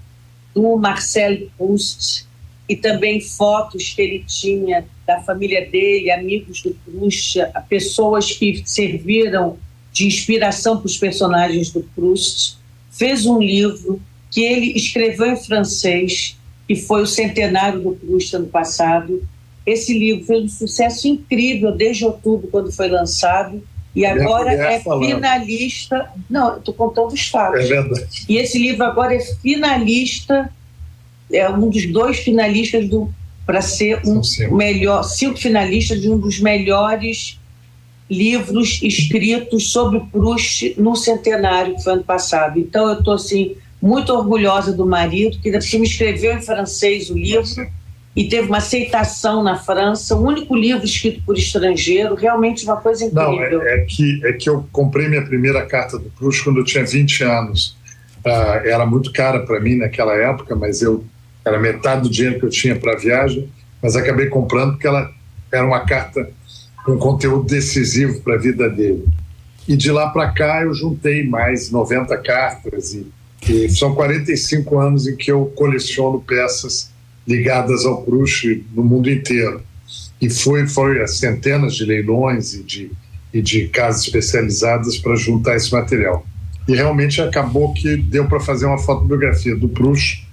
do 0.53 0.75
Marcel 0.75 1.47
Proust 1.57 2.27
e 2.67 2.75
também 2.75 3.21
fotos 3.21 3.93
que 3.95 4.01
ele 4.01 4.25
tinha 4.27 4.83
da 5.07 5.21
família 5.21 5.65
dele, 5.65 6.11
amigos 6.11 6.61
do 6.61 6.75
Proust, 6.85 7.39
pessoas 7.69 8.29
que 8.33 8.61
serviram 8.65 9.57
de 9.93 10.05
inspiração 10.05 10.77
para 10.77 10.85
os 10.85 10.97
personagens 10.97 11.71
do 11.71 11.81
Proust, 11.95 12.57
fez 12.91 13.25
um 13.25 13.41
livro 13.41 14.01
que 14.29 14.43
ele 14.43 14.73
escreveu 14.73 15.27
em 15.27 15.37
francês, 15.37 16.37
que 16.67 16.75
foi 16.75 17.01
o 17.01 17.07
centenário 17.07 17.79
do 17.79 17.91
Proust 17.93 18.35
ano 18.35 18.47
passado. 18.47 19.25
Esse 19.65 19.97
livro 19.97 20.25
fez 20.25 20.43
um 20.43 20.49
sucesso 20.49 21.07
incrível 21.07 21.71
desde 21.71 22.03
outubro, 22.03 22.49
quando 22.49 22.69
foi 22.69 22.89
lançado, 22.89 23.63
e 23.95 24.05
agora 24.05 24.53
é 24.53 24.81
falando. 24.81 25.05
finalista. 25.05 26.11
Não, 26.29 26.57
estou 26.57 26.73
contando 26.73 27.13
os 27.13 27.27
fatos. 27.29 27.61
É 27.61 27.67
verdade. 27.67 28.25
E 28.27 28.37
esse 28.37 28.59
livro 28.59 28.83
agora 28.83 29.15
é 29.15 29.19
finalista, 29.19 30.53
é 31.31 31.49
um 31.49 31.69
dos 31.69 31.85
dois 31.91 32.19
finalistas 32.19 32.87
do 32.89 33.11
para 33.47 33.61
ser 33.61 34.01
um 34.05 34.21
melhor, 34.53 35.03
cinco 35.03 35.39
finalistas 35.39 36.01
de 36.01 36.09
um 36.09 36.19
dos 36.19 36.41
melhores 36.41 37.39
livros 38.09 38.81
escritos 38.83 39.71
sobre 39.71 40.01
Proust 40.11 40.75
no 40.77 40.97
centenário 40.97 41.75
que 41.75 41.83
foi 41.83 41.93
ano 41.93 42.03
passado. 42.03 42.59
Então 42.59 42.89
eu 42.89 42.99
estou 42.99 43.13
assim 43.13 43.55
muito 43.81 44.11
orgulhosa 44.13 44.73
do 44.73 44.85
marido 44.85 45.39
que 45.39 45.49
me 45.49 45.87
escreveu 45.87 46.33
em 46.33 46.41
francês 46.41 47.09
o 47.09 47.17
livro 47.17 47.47
e 48.13 48.27
teve 48.27 48.47
uma 48.47 48.57
aceitação 48.57 49.41
na 49.43 49.55
França, 49.55 50.15
o 50.15 50.25
único 50.25 50.53
livro 50.53 50.83
escrito 50.83 51.21
por 51.23 51.37
estrangeiro, 51.37 52.15
realmente 52.15 52.65
uma 52.65 52.77
coisa 52.77 53.05
incrível. 53.05 53.59
Não, 53.59 53.61
é, 53.61 53.75
é 53.75 53.85
que 53.85 54.25
é 54.25 54.33
que 54.33 54.49
eu 54.49 54.67
comprei 54.73 55.07
minha 55.07 55.23
primeira 55.23 55.65
carta 55.65 55.97
do 55.97 56.09
Proust 56.09 56.43
quando 56.43 56.57
eu 56.57 56.65
tinha 56.65 56.83
20 56.83 57.23
anos. 57.23 57.77
Uh, 58.25 58.65
era 58.65 58.85
muito 58.85 59.13
cara 59.13 59.45
para 59.45 59.59
mim 59.59 59.75
naquela 59.75 60.13
época, 60.15 60.53
mas 60.55 60.81
eu 60.81 61.05
era 61.47 61.59
metade 61.59 62.03
do 62.03 62.09
dinheiro 62.09 62.39
que 62.39 62.45
eu 62.45 62.49
tinha 62.49 62.75
para 62.75 62.93
a 62.93 62.97
viagem, 62.97 63.49
mas 63.81 63.95
acabei 63.95 64.27
comprando 64.27 64.71
porque 64.71 64.87
ela 64.87 65.11
era 65.51 65.65
uma 65.65 65.81
carta 65.85 66.29
um 66.87 66.97
conteúdo 66.97 67.45
decisivo 67.45 68.21
para 68.21 68.35
a 68.35 68.37
vida 68.37 68.69
dele. 68.69 69.05
E 69.67 69.75
de 69.75 69.91
lá 69.91 70.09
para 70.09 70.31
cá 70.31 70.63
eu 70.63 70.73
juntei 70.73 71.27
mais 71.27 71.69
90 71.69 72.17
cartas 72.19 72.93
e, 72.93 73.07
e, 73.49 73.69
são 73.69 73.93
45 73.93 74.79
anos 74.79 75.07
em 75.07 75.15
que 75.15 75.31
eu 75.31 75.45
coleciono 75.55 76.21
peças 76.21 76.89
ligadas 77.27 77.85
ao 77.85 78.03
Proust 78.03 78.65
no 78.73 78.83
mundo 78.83 79.09
inteiro. 79.11 79.61
E 80.21 80.29
foi, 80.29 80.65
foi 80.67 81.05
centenas 81.07 81.75
de 81.75 81.85
leilões 81.85 82.53
e 82.53 82.63
de, 82.63 82.91
e 83.33 83.41
de 83.41 83.67
casas 83.67 84.05
especializadas 84.05 84.97
para 84.97 85.15
juntar 85.15 85.57
esse 85.57 85.71
material. 85.71 86.25
E 86.67 86.73
realmente 86.73 87.21
acabou 87.21 87.73
que 87.73 87.97
deu 87.97 88.25
para 88.25 88.39
fazer 88.39 88.65
uma 88.65 88.77
fotobiografia 88.77 89.55
do 89.55 89.67
Proust 89.67 90.26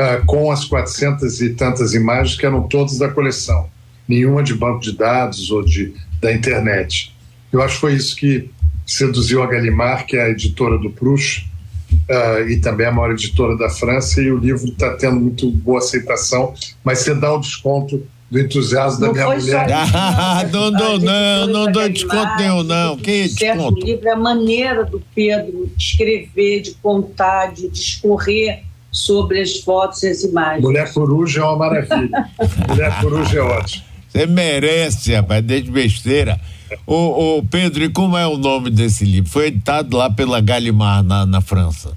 uh, 0.00 0.24
com 0.26 0.50
as 0.50 0.64
400 0.64 1.40
e 1.42 1.50
tantas 1.50 1.94
imagens 1.94 2.36
que 2.36 2.46
eram 2.46 2.62
todas 2.62 2.98
da 2.98 3.08
coleção 3.08 3.68
nenhuma 4.10 4.42
de 4.42 4.54
banco 4.54 4.80
de 4.80 4.96
dados 4.96 5.52
ou 5.52 5.64
de, 5.64 5.94
da 6.20 6.32
internet. 6.32 7.14
Eu 7.52 7.62
acho 7.62 7.74
que 7.74 7.80
foi 7.80 7.94
isso 7.94 8.16
que 8.16 8.50
seduziu 8.84 9.40
a 9.40 9.46
Gallimard, 9.46 10.04
que 10.04 10.16
é 10.16 10.24
a 10.24 10.30
editora 10.30 10.76
do 10.76 10.90
Proust, 10.90 11.46
uh, 11.92 12.48
e 12.48 12.58
também 12.60 12.88
a 12.88 12.92
maior 12.92 13.12
editora 13.12 13.56
da 13.56 13.70
França, 13.70 14.20
e 14.20 14.32
o 14.32 14.36
livro 14.36 14.66
está 14.66 14.96
tendo 14.96 15.20
muito 15.20 15.48
boa 15.48 15.78
aceitação, 15.78 16.52
mas 16.82 16.98
você 16.98 17.14
dá 17.14 17.32
o 17.32 17.38
desconto 17.38 18.04
do 18.28 18.38
entusiasmo 18.38 19.00
não 19.00 19.12
da 19.12 19.12
minha 19.12 19.36
mulher. 19.36 19.66
Ah, 19.94 20.44
não, 20.50 20.70
não, 20.70 20.98
não, 20.98 21.46
não 21.46 21.72
dou 21.72 21.88
desconto 21.88 22.36
nenhum, 22.36 22.62
não. 22.64 22.96
Que 22.96 23.28
desconto? 23.28 23.80
O 23.80 23.84
livro 23.84 24.08
é 24.08 24.12
a 24.12 24.16
maneira 24.16 24.84
do 24.84 25.00
Pedro 25.14 25.70
de 25.76 25.82
escrever, 25.82 26.62
de 26.62 26.72
contar, 26.82 27.52
de 27.52 27.68
discorrer 27.68 28.64
sobre 28.90 29.40
as 29.40 29.58
fotos 29.58 30.02
e 30.02 30.08
as 30.08 30.22
imagens. 30.22 30.62
Mulher 30.62 30.92
Coruja 30.92 31.40
é 31.40 31.44
uma 31.44 31.56
maravilha. 31.56 32.30
Mulher 32.68 33.00
Coruja 33.00 33.38
é 33.38 33.42
ótimo. 33.42 33.84
Você 34.08 34.26
merece, 34.26 35.14
rapaz, 35.14 35.44
desde 35.44 35.70
besteira. 35.70 36.40
Ô, 36.86 37.38
ô, 37.38 37.42
Pedro, 37.44 37.84
e 37.84 37.88
como 37.88 38.16
é 38.16 38.26
o 38.26 38.36
nome 38.36 38.70
desse 38.70 39.04
livro? 39.04 39.30
Foi 39.30 39.46
editado 39.46 39.96
lá 39.96 40.10
pela 40.10 40.40
Gallimard, 40.40 41.06
na, 41.06 41.24
na 41.26 41.40
França. 41.40 41.96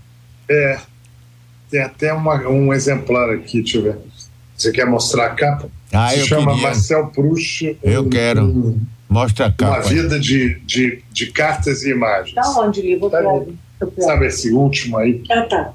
É. 0.50 0.80
Tem 1.70 1.82
até 1.82 2.14
uma, 2.14 2.36
um 2.48 2.72
exemplar 2.72 3.30
aqui, 3.32 3.62
deixa 3.62 3.78
eu 3.78 3.84
ver. 3.84 3.98
Você 4.56 4.72
quer 4.72 4.86
mostrar 4.86 5.28
a 5.28 5.30
capa? 5.32 5.70
Ah, 5.92 6.10
Se 6.10 6.20
eu 6.20 6.26
chama 6.26 6.52
queria. 6.52 6.68
Marcel 6.68 7.08
Proust. 7.08 7.78
Eu 7.84 8.04
um, 8.04 8.10
quero. 8.10 8.46
Um, 8.46 8.80
Mostra 9.10 9.48
a 9.48 9.52
capa. 9.52 9.78
Uma 9.78 9.82
vida 9.82 10.20
de, 10.20 10.60
de, 10.62 11.04
de 11.12 11.28
cartas 11.28 11.84
e 11.84 11.92
imagens. 11.92 12.36
Tá 12.36 12.48
onde 12.60 12.80
o 12.80 12.84
livro? 12.84 13.10
Tá 13.10 13.22
Sabe 14.00 14.28
esse 14.28 14.52
último 14.52 14.98
aí? 14.98 15.24
Ah, 15.30 15.42
tá. 15.44 15.74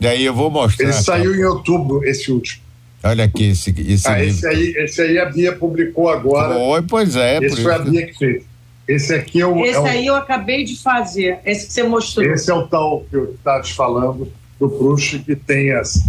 Daí 0.00 0.24
eu 0.24 0.34
vou 0.34 0.50
mostrar. 0.50 0.84
Ele 0.84 0.92
saiu 0.94 1.34
em 1.34 1.44
outubro, 1.44 2.04
esse 2.04 2.32
último. 2.32 2.62
Olha 3.02 3.24
aqui 3.24 3.50
esse, 3.50 3.74
esse 3.86 4.08
ah, 4.08 4.18
livro. 4.18 4.36
Esse 4.36 4.46
aí, 4.46 4.74
esse 4.78 5.02
aí 5.02 5.18
a 5.18 5.26
Bia 5.26 5.54
publicou 5.54 6.08
agora. 6.08 6.54
Foi, 6.54 6.82
pois 6.82 7.16
é. 7.16 7.38
Esse 7.38 7.62
foi 7.62 7.74
a 7.74 7.78
Bia 7.78 8.06
que 8.06 8.18
fez. 8.18 8.44
Esse 8.88 9.14
aqui 9.14 9.40
é 9.40 9.46
o. 9.46 9.64
Esse 9.64 9.76
é 9.76 9.80
o, 9.80 9.86
aí 9.86 10.06
eu 10.06 10.16
acabei 10.16 10.64
de 10.64 10.76
fazer, 10.80 11.38
esse 11.44 11.66
que 11.66 11.72
você 11.72 11.82
mostrou. 11.82 12.26
Esse 12.26 12.50
é 12.50 12.54
o 12.54 12.66
tal 12.66 13.04
que 13.08 13.16
eu 13.16 13.34
estava 13.34 13.62
te 13.62 13.72
falando, 13.72 14.30
do 14.58 14.68
Proust, 14.68 15.20
que 15.20 15.36
tem 15.36 15.72
as, 15.72 16.02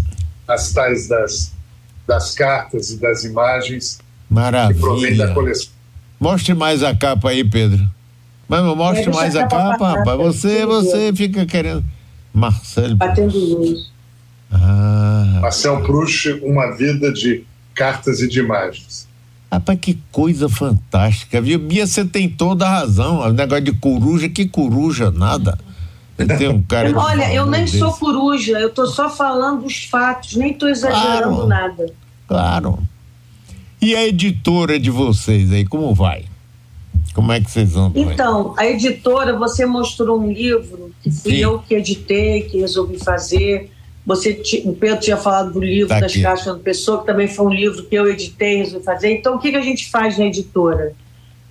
as 0.47 0.73
tais 0.73 1.07
das, 1.07 1.53
das 2.07 2.33
cartas 2.33 2.91
e 2.91 2.97
das 2.97 3.23
imagens 3.23 3.99
Maravilha. 4.31 4.73
Que 4.73 4.79
provém 4.79 5.17
da 5.17 5.33
coleção. 5.33 5.69
Mostre 6.17 6.53
mais 6.53 6.81
a 6.83 6.95
capa 6.95 7.29
aí, 7.29 7.43
Pedro. 7.43 7.85
Mas 8.47 8.63
mostre 8.63 9.09
é, 9.09 9.13
mais 9.13 9.35
a 9.35 9.45
capa, 9.45 9.97
rapaz. 9.97 10.17
Você, 10.17 10.65
você 10.65 11.11
fica 11.13 11.45
querendo. 11.45 11.83
Marcelo. 12.33 12.95
Batendo 12.95 13.37
luz. 13.37 13.91
Ah. 14.51 15.39
Marcel 15.41 15.81
Proust, 15.81 16.29
Uma 16.43 16.75
Vida 16.75 17.11
de 17.11 17.43
Cartas 17.73 18.19
e 18.21 18.27
de 18.27 18.39
Imagens. 18.39 19.07
Rapaz, 19.51 19.79
que 19.81 19.99
coisa 20.11 20.47
fantástica, 20.47 21.41
viu? 21.41 21.59
Bia, 21.59 21.85
você 21.85 22.05
tem 22.05 22.29
toda 22.29 22.65
a 22.65 22.69
razão. 22.69 23.19
O 23.19 23.33
negócio 23.33 23.63
de 23.65 23.73
coruja, 23.73 24.29
que 24.29 24.47
coruja, 24.47 25.11
nada. 25.11 25.57
Tem 26.37 26.47
um 26.47 26.61
cara 26.61 26.91
Olha, 26.97 27.33
eu 27.33 27.45
nem 27.45 27.65
desse. 27.65 27.79
sou 27.79 27.91
coruja, 27.93 28.59
eu 28.59 28.69
tô 28.69 28.85
só 28.85 29.09
falando 29.09 29.65
os 29.65 29.85
fatos, 29.85 30.35
nem 30.35 30.53
tô 30.53 30.67
exagerando 30.67 31.35
claro, 31.35 31.47
nada. 31.47 31.93
Claro. 32.27 32.79
E 33.81 33.95
a 33.95 34.05
editora 34.07 34.79
de 34.79 34.91
vocês 34.91 35.51
aí, 35.51 35.65
como 35.65 35.93
vai? 35.95 36.25
Como 37.13 37.31
é 37.31 37.39
que 37.39 37.51
vocês 37.51 37.73
vão? 37.73 37.91
Então, 37.95 38.53
a 38.57 38.65
editora, 38.65 39.37
você 39.37 39.65
mostrou 39.65 40.19
um 40.19 40.31
livro 40.31 40.91
que 41.01 41.11
fui 41.11 41.33
Sim. 41.33 41.37
eu 41.37 41.59
que 41.59 41.75
editei, 41.75 42.43
que 42.43 42.59
resolvi 42.59 42.97
fazer. 42.97 43.69
Você, 44.05 44.41
o 44.65 44.73
Pedro 44.73 44.99
tinha 44.99 45.17
falado 45.17 45.53
do 45.53 45.59
livro 45.59 45.89
tá 45.89 45.99
das 45.99 46.15
Caixas 46.15 46.55
do 46.55 46.59
Pessoa, 46.59 47.01
que 47.01 47.05
também 47.05 47.27
foi 47.27 47.45
um 47.45 47.53
livro 47.53 47.83
que 47.83 47.95
eu 47.95 48.09
editei, 48.09 48.57
resolvi 48.57 48.83
fazer. 48.83 49.11
Então, 49.11 49.35
o 49.35 49.39
que, 49.39 49.51
que 49.51 49.57
a 49.57 49.61
gente 49.61 49.89
faz 49.89 50.17
na 50.17 50.25
editora? 50.25 50.93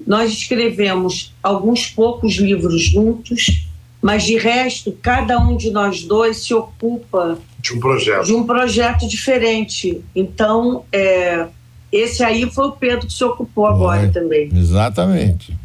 Nós 0.06 0.32
escrevemos 0.32 1.32
alguns 1.42 1.86
poucos 1.86 2.34
livros 2.36 2.82
juntos, 2.82 3.66
mas 4.02 4.24
de 4.24 4.36
resto, 4.36 4.92
cada 5.02 5.38
um 5.38 5.56
de 5.56 5.70
nós 5.70 6.02
dois 6.02 6.42
se 6.42 6.54
ocupa 6.54 7.38
de 7.60 7.74
um 7.74 7.80
projeto, 7.80 8.24
de 8.24 8.34
um 8.34 8.44
projeto 8.44 9.06
diferente. 9.06 10.02
Então, 10.16 10.84
é, 10.90 11.46
esse 11.92 12.22
aí 12.22 12.50
foi 12.50 12.68
o 12.68 12.72
Pedro 12.72 13.06
que 13.06 13.12
se 13.12 13.24
ocupou 13.24 13.66
agora 13.66 14.08
também. 14.12 14.48
Exatamente. 14.54 15.56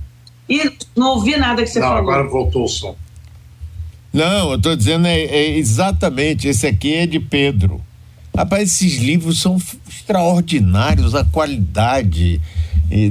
E 0.49 0.71
não 0.95 1.15
ouvi 1.15 1.37
nada 1.37 1.61
que 1.63 1.69
você 1.69 1.79
não, 1.79 1.87
falou. 1.87 2.01
Agora 2.01 2.23
voltou 2.29 2.65
o 2.65 2.67
som. 2.67 2.95
Não, 4.13 4.51
eu 4.51 4.57
estou 4.57 4.75
dizendo 4.75 5.07
é, 5.07 5.19
é, 5.19 5.57
exatamente, 5.57 6.47
esse 6.47 6.65
aqui 6.65 6.93
é 6.93 7.05
de 7.05 7.19
Pedro. 7.19 7.81
Rapaz, 8.35 8.69
esses 8.69 8.97
livros 8.97 9.39
são 9.39 9.57
extraordinários, 9.87 11.15
a 11.15 11.23
qualidade 11.23 12.41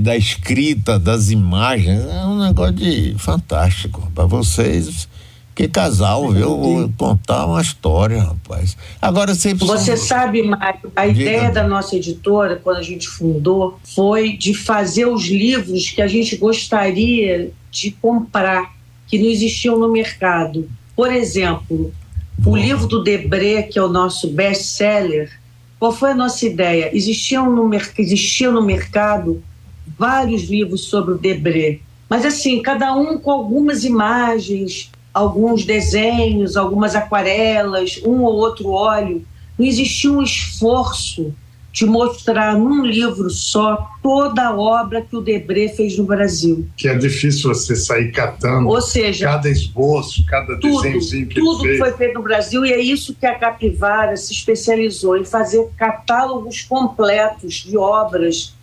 da 0.00 0.16
escrita, 0.16 0.98
das 0.98 1.30
imagens, 1.30 2.04
é 2.04 2.24
um 2.24 2.38
negócio 2.38 2.74
de 2.74 3.14
fantástico. 3.18 4.10
Para 4.14 4.26
vocês, 4.26 5.08
que 5.54 5.68
casal, 5.68 6.30
viu? 6.30 6.42
Eu 6.42 6.56
vou 6.58 6.92
contar 6.96 7.46
uma 7.46 7.62
história, 7.62 8.22
rapaz. 8.22 8.76
Agora 9.00 9.34
você 9.34 9.54
Você 9.54 9.96
sabe, 9.96 10.42
Mário, 10.42 10.92
a 10.96 11.06
Diga. 11.06 11.20
ideia 11.20 11.50
da 11.50 11.66
nossa 11.66 11.94
editora, 11.94 12.60
quando 12.62 12.78
a 12.78 12.82
gente 12.82 13.08
fundou, 13.08 13.78
foi 13.94 14.36
de 14.36 14.52
fazer 14.52 15.06
os 15.06 15.26
livros 15.26 15.90
que 15.90 16.02
a 16.02 16.08
gente 16.08 16.36
gostaria 16.36 17.52
de 17.70 17.92
comprar, 17.92 18.74
que 19.06 19.18
não 19.18 19.26
existiam 19.26 19.78
no 19.78 19.92
mercado. 19.92 20.68
Por 20.96 21.12
exemplo, 21.12 21.92
o 22.44 22.56
livro 22.56 22.86
do 22.88 23.02
Debré, 23.02 23.62
que 23.62 23.78
é 23.78 23.82
o 23.82 23.88
nosso 23.88 24.28
best-seller, 24.28 25.30
qual 25.78 25.92
foi 25.92 26.10
a 26.10 26.14
nossa 26.14 26.46
ideia? 26.46 26.90
Existiam 26.96 27.50
no, 27.50 27.70
existiam 27.98 28.52
no 28.52 28.62
mercado 28.62 29.42
vários 29.98 30.44
livros 30.44 30.86
sobre 30.86 31.14
o 31.14 31.18
Debré, 31.18 31.78
mas 32.08 32.24
assim, 32.24 32.60
cada 32.62 32.94
um 32.94 33.18
com 33.18 33.30
algumas 33.30 33.84
imagens, 33.84 34.90
alguns 35.14 35.64
desenhos, 35.64 36.56
algumas 36.56 36.96
aquarelas, 36.96 38.00
um 38.04 38.22
ou 38.22 38.34
outro 38.34 38.70
óleo. 38.70 39.24
Não 39.56 39.64
existia 39.64 40.10
um 40.10 40.22
esforço 40.22 41.32
de 41.74 41.86
mostrar 41.86 42.56
num 42.56 42.84
livro 42.84 43.28
só 43.28 43.90
toda 44.00 44.46
a 44.46 44.56
obra 44.56 45.02
que 45.02 45.16
o 45.16 45.20
Debré 45.20 45.68
fez 45.68 45.98
no 45.98 46.04
Brasil. 46.04 46.68
Que 46.76 46.88
é 46.88 46.94
difícil 46.94 47.52
você 47.52 47.74
sair 47.74 48.12
catando 48.12 48.68
Ou 48.68 48.80
seja, 48.80 49.26
cada 49.26 49.48
esboço, 49.48 50.24
cada 50.26 50.56
tudo, 50.60 50.82
desenhozinho 50.82 51.26
que 51.26 51.34
Tudo 51.34 51.62
que 51.62 51.78
foi 51.78 51.92
feito 51.92 52.14
no 52.14 52.22
Brasil 52.22 52.64
e 52.64 52.72
é 52.72 52.80
isso 52.80 53.12
que 53.12 53.26
a 53.26 53.36
Capivara 53.36 54.16
se 54.16 54.32
especializou 54.32 55.16
em 55.16 55.24
fazer 55.24 55.68
catálogos 55.76 56.62
completos 56.62 57.54
de 57.54 57.76
obras 57.76 58.54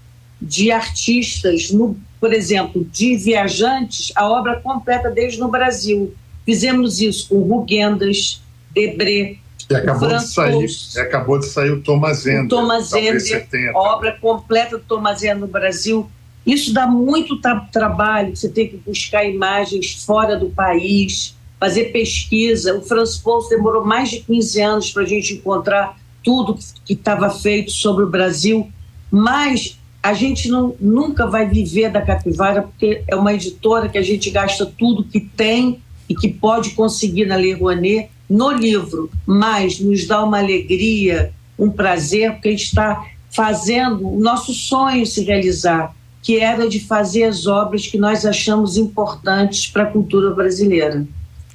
de 0.42 0.72
artistas, 0.72 1.70
no, 1.70 1.98
por 2.20 2.34
exemplo, 2.34 2.84
de 2.84 3.16
viajantes, 3.18 4.12
a 4.16 4.28
obra 4.28 4.60
completa 4.62 5.10
desde 5.10 5.40
no 5.40 5.50
Brasil. 5.50 6.16
Fizemos 6.46 7.00
isso 7.00 7.30
com 7.30 7.42
Rugendas, 7.42 8.42
Debré, 8.74 9.38
e 9.72 9.76
acabou 9.76 10.10
de 10.10 10.28
sair, 10.28 10.68
acabou 11.00 11.40
de 11.40 11.46
sair 11.46 11.72
o 11.72 11.82
Thomas 11.82 12.26
Ender. 12.26 12.46
O 12.46 12.48
Thomas 12.50 12.94
Ender, 12.94 13.48
obra 13.74 14.18
completa 14.20 14.78
do 14.78 14.84
Thomas 14.84 15.24
Ender 15.24 15.40
no 15.40 15.48
Brasil. 15.48 16.10
Isso 16.46 16.74
dá 16.74 16.88
muito 16.88 17.40
tra 17.40 17.60
trabalho, 17.72 18.36
você 18.36 18.50
tem 18.50 18.68
que 18.68 18.78
buscar 18.78 19.24
imagens 19.24 20.04
fora 20.04 20.36
do 20.36 20.50
país, 20.50 21.36
fazer 21.60 21.86
pesquisa. 21.86 22.76
O 22.76 22.82
Franz 22.82 23.18
Pouso 23.18 23.50
demorou 23.50 23.86
mais 23.86 24.10
de 24.10 24.22
15 24.22 24.62
anos 24.62 24.92
para 24.92 25.04
a 25.04 25.06
gente 25.06 25.36
encontrar 25.36 25.98
tudo 26.24 26.58
que 26.84 26.94
estava 26.94 27.30
feito 27.30 27.72
sobre 27.72 28.04
o 28.04 28.10
Brasil, 28.10 28.70
mas 29.10 29.80
a 30.04 30.14
gente 30.14 30.50
não, 30.50 30.76
nunca 30.80 31.28
vai 31.28 31.48
viver 31.48 31.90
da 31.90 32.02
Capivara, 32.02 32.64
porque 32.64 33.04
é 33.08 33.16
uma 33.16 33.34
editora 33.34 33.88
que 33.88 33.98
a 33.98 34.02
gente 34.02 34.30
gasta 34.32 34.66
tudo 34.66 35.04
que 35.04 35.20
tem 35.20 35.82
e 36.12 36.16
que 36.16 36.28
pode 36.28 36.72
conseguir 36.72 37.26
na 37.26 37.38
Lei 37.38 37.54
Rouanet 37.54 38.10
no 38.30 38.52
livro, 38.52 39.10
mas 39.26 39.80
nos 39.80 40.06
dá 40.06 40.24
uma 40.24 40.40
alegria, 40.40 41.34
um 41.58 41.70
prazer, 41.70 42.34
porque 42.34 42.50
a 42.50 42.52
gente 42.52 42.66
está 42.66 43.06
fazendo 43.30 44.08
o 44.08 44.20
nosso 44.20 44.54
sonho 44.54 45.06
se 45.06 45.24
realizar, 45.24 45.96
que 46.22 46.38
era 46.38 46.68
de 46.68 46.82
fazer 46.82 47.24
as 47.24 47.48
obras 47.48 47.88
que 47.88 47.98
nós 47.98 48.26
achamos 48.26 48.78
importantes 48.78 49.68
para 49.68 49.84
a 49.84 49.88
cultura 49.88 50.34
brasileira. 50.36 51.06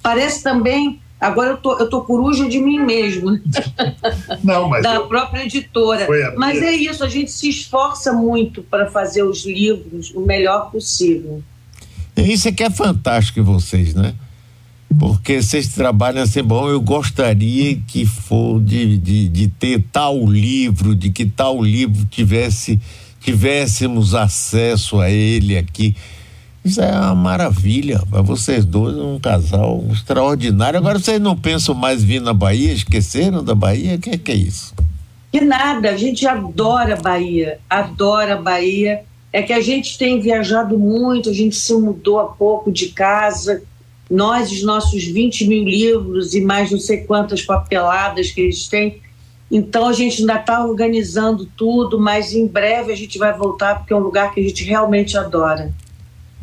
Parece 0.02 0.42
também 0.42 1.00
Agora 1.18 1.52
eu 1.52 1.56
tô, 1.56 1.78
eu 1.78 1.88
tô 1.88 2.02
coruja 2.02 2.46
de 2.46 2.58
mim 2.58 2.78
mesmo. 2.78 3.40
Não, 4.44 4.68
mas 4.68 4.82
da 4.82 4.96
eu... 4.96 5.06
própria 5.06 5.44
editora. 5.44 6.06
Mas 6.36 6.60
é 6.60 6.72
isso, 6.72 7.02
a 7.02 7.08
gente 7.08 7.30
se 7.30 7.48
esforça 7.48 8.12
muito 8.12 8.62
para 8.62 8.90
fazer 8.90 9.22
os 9.22 9.46
livros 9.46 10.12
o 10.14 10.20
melhor 10.20 10.70
possível. 10.70 11.42
Isso 12.14 12.48
é 12.48 12.52
que 12.52 12.62
é 12.62 12.68
fantástico 12.68 13.40
em 13.40 13.42
vocês, 13.42 13.94
né? 13.94 14.14
Porque 14.98 15.42
vocês 15.42 15.68
trabalham 15.68 16.22
assim, 16.22 16.42
bom, 16.42 16.68
eu 16.68 16.80
gostaria 16.80 17.76
que 17.86 18.06
for 18.06 18.60
de, 18.60 18.96
de, 18.96 19.28
de 19.28 19.48
ter 19.48 19.84
tal 19.92 20.26
livro, 20.26 20.94
de 20.94 21.10
que 21.10 21.26
tal 21.26 21.62
livro 21.62 22.04
tivesse 22.06 22.80
tivéssemos 23.26 24.14
acesso 24.14 25.00
a 25.00 25.10
ele 25.10 25.58
aqui. 25.58 25.96
Isso 26.64 26.80
é 26.80 26.92
uma 26.92 27.14
maravilha 27.14 28.00
para 28.08 28.22
vocês 28.22 28.64
dois, 28.64 28.96
um 28.96 29.18
casal 29.18 29.84
extraordinário. 29.92 30.78
Agora 30.78 30.98
vocês 30.98 31.20
não 31.20 31.36
pensam 31.36 31.74
mais 31.74 32.04
vir 32.04 32.20
na 32.20 32.32
Bahia? 32.32 32.72
Esqueceram 32.72 33.42
da 33.42 33.54
Bahia? 33.54 33.96
O 33.96 33.98
que, 33.98 34.16
que 34.16 34.30
é 34.30 34.34
isso? 34.36 34.72
Que 35.32 35.40
nada, 35.40 35.90
a 35.90 35.96
gente 35.96 36.24
adora 36.24 36.94
Bahia, 36.94 37.58
adora 37.68 38.36
Bahia. 38.36 39.02
É 39.32 39.42
que 39.42 39.52
a 39.52 39.60
gente 39.60 39.98
tem 39.98 40.20
viajado 40.20 40.78
muito, 40.78 41.28
a 41.28 41.32
gente 41.32 41.56
se 41.56 41.74
mudou 41.74 42.20
há 42.20 42.26
pouco 42.26 42.70
de 42.70 42.86
casa, 42.86 43.62
nós, 44.10 44.52
os 44.52 44.62
nossos 44.62 45.04
20 45.04 45.46
mil 45.46 45.64
livros 45.64 46.34
e 46.34 46.40
mais 46.40 46.70
não 46.70 46.78
sei 46.78 46.98
quantas 46.98 47.42
papeladas 47.42 48.30
que 48.30 48.40
eles 48.40 48.68
têm. 48.68 49.00
Então 49.50 49.88
a 49.88 49.92
gente 49.92 50.20
ainda 50.20 50.36
está 50.36 50.64
organizando 50.64 51.46
tudo, 51.56 52.00
mas 52.00 52.32
em 52.32 52.46
breve 52.46 52.92
a 52.92 52.96
gente 52.96 53.18
vai 53.18 53.32
voltar 53.32 53.76
porque 53.76 53.92
é 53.92 53.96
um 53.96 54.00
lugar 54.00 54.32
que 54.32 54.40
a 54.40 54.42
gente 54.42 54.64
realmente 54.64 55.16
adora. 55.16 55.72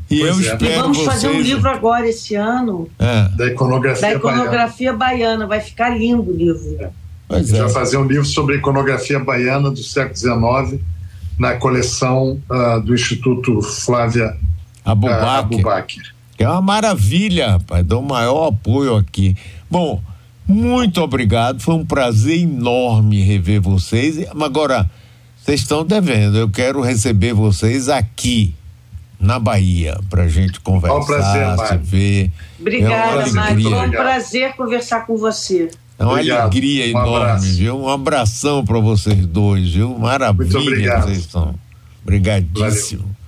E 0.10 0.20
eu 0.20 0.28
é. 0.28 0.32
espero 0.32 0.66
e 0.66 0.76
vamos 0.76 0.98
vocês... 0.98 1.14
fazer 1.14 1.28
um 1.30 1.42
livro 1.42 1.70
agora 1.70 2.08
esse 2.08 2.36
ano 2.36 2.90
é. 3.00 3.30
da 3.36 3.48
iconografia, 3.48 4.10
da 4.10 4.14
iconografia 4.16 4.94
baiana. 4.94 5.18
baiana. 5.18 5.48
Vai 5.48 5.60
ficar 5.60 5.90
lindo 5.90 6.32
o 6.32 6.36
livro. 6.36 6.78
É. 6.80 6.92
A 7.30 7.40
gente 7.42 7.58
vai 7.58 7.70
fazer 7.70 7.98
um 7.98 8.06
livro 8.06 8.26
sobre 8.26 8.56
a 8.56 8.58
iconografia 8.58 9.20
baiana 9.20 9.72
do 9.72 9.82
século 9.84 10.16
XIX 10.16 10.82
na 11.40 11.56
coleção 11.56 12.40
uh, 12.50 12.80
do 12.82 12.94
Instituto 12.94 13.62
Flávia 13.62 14.38
Abubaker. 14.86 16.04
Uh, 16.04 16.23
é 16.44 16.50
uma 16.50 16.62
maravilha, 16.62 17.52
rapaz. 17.52 17.86
Dou 17.86 18.02
o 18.02 18.06
maior 18.06 18.48
apoio 18.48 18.96
aqui. 18.96 19.36
Bom, 19.70 20.02
muito 20.48 21.02
obrigado. 21.02 21.60
Foi 21.60 21.76
um 21.76 21.86
prazer 21.86 22.40
enorme 22.40 23.22
rever 23.22 23.62
vocês. 23.62 24.26
Agora, 24.30 24.90
vocês 25.38 25.62
estão 25.62 25.86
devendo. 25.86 26.38
Eu 26.38 26.50
quero 26.50 26.82
receber 26.82 27.34
vocês 27.34 27.90
aqui 27.90 28.54
na 29.20 29.40
Bahia 29.40 29.98
para 30.10 30.28
gente 30.28 30.60
conversar, 30.60 31.00
um 31.00 31.06
prazer, 31.06 31.68
se 31.68 31.78
ver. 31.78 32.32
Obrigada, 32.60 33.22
é 33.22 33.32
Mário. 33.32 33.62
Foi 33.64 33.88
um 33.88 33.92
prazer 33.92 34.54
conversar 34.56 35.08
com 35.08 35.16
você. 35.16 35.70
É 35.98 36.04
uma 36.04 36.14
obrigado. 36.14 36.42
alegria 36.42 36.86
um 36.86 36.90
enorme, 36.90 37.16
abraço. 37.16 37.56
viu? 37.56 37.80
Um 37.80 37.88
abração 37.88 38.66
para 38.66 38.80
vocês 38.80 39.26
dois, 39.26 39.72
viu? 39.72 39.98
Maravilha 39.98 41.02
vocês 41.02 41.20
estão. 41.20 41.56
Obrigadíssimo. 42.04 43.04
Valeu. 43.04 43.23